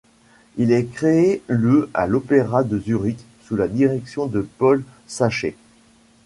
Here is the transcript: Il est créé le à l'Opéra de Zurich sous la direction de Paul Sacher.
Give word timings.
Il 0.57 0.71
est 0.71 0.85
créé 0.87 1.43
le 1.45 1.87
à 1.93 2.07
l'Opéra 2.07 2.63
de 2.63 2.79
Zurich 2.79 3.19
sous 3.43 3.55
la 3.55 3.67
direction 3.67 4.25
de 4.25 4.41
Paul 4.57 4.83
Sacher. 5.05 5.55